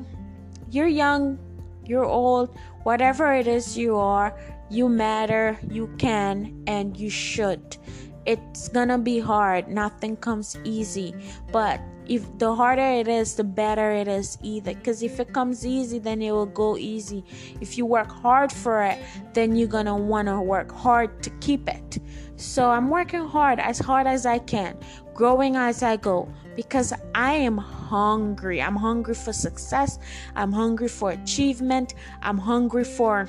you're 0.69 0.87
young, 0.87 1.39
you're 1.85 2.03
old, 2.03 2.57
whatever 2.83 3.33
it 3.33 3.47
is 3.47 3.77
you 3.77 3.95
are, 3.95 4.37
you 4.71 4.87
matter, 4.87 5.59
you 5.69 5.87
can, 5.97 6.63
and 6.65 6.95
you 6.95 7.09
should. 7.09 7.77
It's 8.25 8.69
gonna 8.69 8.97
be 8.97 9.19
hard, 9.19 9.67
nothing 9.67 10.15
comes 10.15 10.57
easy, 10.63 11.13
but 11.51 11.81
if 12.07 12.25
the 12.39 12.53
harder 12.53 12.81
it 12.81 13.07
is, 13.07 13.35
the 13.35 13.43
better 13.43 13.91
it 13.91 14.07
is 14.07 14.37
either. 14.41 14.73
Because 14.73 15.01
if 15.01 15.19
it 15.19 15.33
comes 15.33 15.65
easy, 15.65 15.99
then 15.99 16.21
it 16.21 16.31
will 16.31 16.45
go 16.45 16.77
easy. 16.77 17.23
If 17.61 17.77
you 17.77 17.85
work 17.85 18.11
hard 18.11 18.51
for 18.51 18.83
it, 18.83 18.99
then 19.33 19.55
you're 19.55 19.67
gonna 19.67 19.95
wanna 19.95 20.41
work 20.41 20.71
hard 20.71 21.21
to 21.23 21.29
keep 21.41 21.69
it. 21.69 21.99
So 22.35 22.69
I'm 22.69 22.89
working 22.89 23.25
hard, 23.25 23.59
as 23.59 23.79
hard 23.79 24.07
as 24.07 24.25
I 24.25 24.39
can, 24.39 24.77
growing 25.13 25.55
as 25.55 25.83
I 25.83 25.97
go, 25.97 26.27
because 26.55 26.93
I 27.13 27.33
am 27.33 27.57
hungry. 27.57 28.61
I'm 28.61 28.75
hungry 28.75 29.15
for 29.15 29.31
success. 29.31 29.99
I'm 30.35 30.51
hungry 30.51 30.89
for 30.89 31.11
achievement. 31.11 31.93
I'm 32.21 32.37
hungry 32.37 32.83
for 32.83 33.27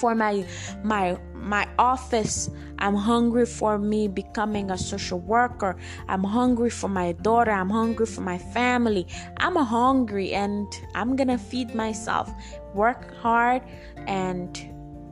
for 0.00 0.14
my 0.14 0.44
my 0.82 1.18
my 1.34 1.68
office. 1.78 2.50
I'm 2.78 2.94
hungry 2.94 3.46
for 3.46 3.78
me 3.78 4.08
becoming 4.08 4.70
a 4.70 4.78
social 4.78 5.20
worker. 5.20 5.76
I'm 6.08 6.24
hungry 6.24 6.70
for 6.70 6.88
my 6.88 7.12
daughter. 7.12 7.50
I'm 7.50 7.68
hungry 7.68 8.06
for 8.06 8.22
my 8.22 8.38
family. 8.38 9.06
I'm 9.36 9.56
hungry 9.56 10.32
and 10.32 10.66
I'm 10.94 11.14
going 11.16 11.28
to 11.28 11.38
feed 11.38 11.74
myself. 11.74 12.32
Work 12.74 13.14
hard 13.16 13.62
and 14.06 14.58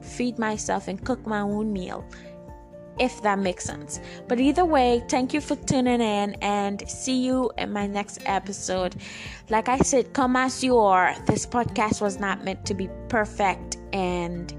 feed 0.00 0.38
myself 0.38 0.88
and 0.88 1.04
cook 1.04 1.26
my 1.26 1.40
own 1.40 1.72
meal 1.72 2.04
if 2.98 3.22
that 3.22 3.38
makes 3.38 3.64
sense. 3.64 4.00
But 4.26 4.40
either 4.40 4.64
way, 4.64 5.04
thank 5.08 5.32
you 5.32 5.40
for 5.40 5.54
tuning 5.54 6.00
in 6.00 6.34
and 6.42 6.82
see 6.88 7.22
you 7.24 7.50
in 7.56 7.72
my 7.72 7.86
next 7.86 8.18
episode. 8.26 8.96
Like 9.50 9.68
I 9.68 9.78
said, 9.78 10.12
come 10.12 10.34
as 10.34 10.64
you 10.64 10.78
are. 10.78 11.14
This 11.26 11.46
podcast 11.46 12.00
was 12.00 12.18
not 12.18 12.44
meant 12.44 12.66
to 12.66 12.74
be 12.74 12.88
perfect, 13.08 13.76
and 13.92 14.52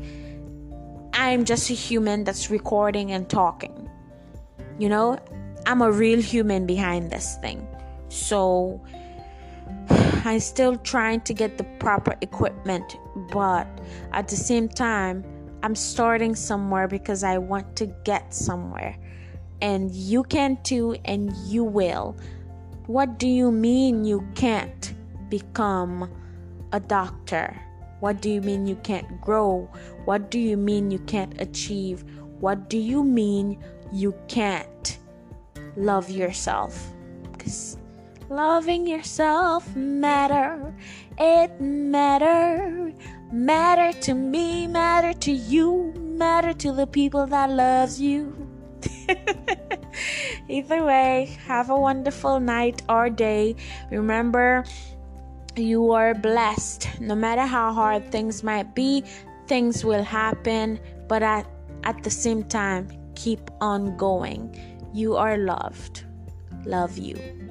I'm 1.19 1.43
just 1.43 1.69
a 1.69 1.73
human 1.73 2.23
that's 2.23 2.49
recording 2.49 3.11
and 3.11 3.29
talking. 3.29 3.89
You 4.77 4.87
know, 4.87 5.19
I'm 5.65 5.81
a 5.81 5.91
real 5.91 6.21
human 6.21 6.65
behind 6.65 7.11
this 7.11 7.35
thing. 7.41 7.67
So 8.07 8.81
I'm 9.89 10.39
still 10.39 10.77
trying 10.77 11.19
to 11.21 11.33
get 11.33 11.57
the 11.57 11.65
proper 11.77 12.15
equipment, 12.21 12.95
but 13.33 13.67
at 14.13 14.29
the 14.29 14.37
same 14.37 14.69
time, 14.69 15.25
I'm 15.61 15.75
starting 15.75 16.35
somewhere 16.35 16.87
because 16.87 17.25
I 17.25 17.37
want 17.37 17.75
to 17.75 17.87
get 18.05 18.33
somewhere. 18.33 18.95
And 19.61 19.91
you 19.91 20.23
can 20.23 20.57
too, 20.63 20.95
and 21.03 21.35
you 21.45 21.65
will. 21.65 22.15
What 22.87 23.19
do 23.19 23.27
you 23.27 23.51
mean 23.51 24.05
you 24.05 24.25
can't 24.35 24.93
become 25.27 26.09
a 26.71 26.79
doctor? 26.79 27.61
What 27.99 28.21
do 28.21 28.29
you 28.29 28.41
mean 28.41 28.65
you 28.67 28.75
can't 28.77 29.19
grow? 29.21 29.69
What 30.05 30.31
do 30.31 30.39
you 30.39 30.57
mean 30.57 30.91
you 30.91 30.99
can't 30.99 31.39
achieve? 31.41 32.03
What 32.39 32.69
do 32.69 32.77
you 32.77 33.03
mean 33.03 33.61
you 33.91 34.13
can't 34.27 34.97
love 35.75 36.09
yourself? 36.09 36.93
Because 37.31 37.77
loving 38.29 38.87
yourself 38.87 39.75
matter. 39.75 40.73
It 41.17 41.59
matter 41.59 42.93
matter 43.31 43.97
to 44.01 44.13
me, 44.13 44.67
matter 44.67 45.13
to 45.13 45.31
you, 45.31 45.93
matter 45.95 46.53
to 46.53 46.71
the 46.71 46.87
people 46.87 47.27
that 47.27 47.49
loves 47.49 48.01
you. 48.01 48.35
Either 50.49 50.83
way, 50.83 51.37
have 51.45 51.69
a 51.69 51.75
wonderful 51.75 52.39
night 52.39 52.81
or 52.89 53.09
day. 53.09 53.55
Remember, 53.91 54.63
you 55.59 55.91
are 55.91 56.13
blessed. 56.13 56.87
No 56.99 57.15
matter 57.15 57.45
how 57.45 57.73
hard 57.73 58.11
things 58.11 58.43
might 58.43 58.73
be, 58.73 59.03
things 59.47 59.83
will 59.83 60.03
happen, 60.03 60.79
but 61.07 61.23
at, 61.23 61.45
at 61.83 62.03
the 62.03 62.09
same 62.09 62.43
time, 62.43 62.87
keep 63.15 63.51
on 63.61 63.97
going. 63.97 64.55
You 64.93 65.15
are 65.15 65.37
loved. 65.37 66.03
Love 66.65 66.97
you. 66.97 67.48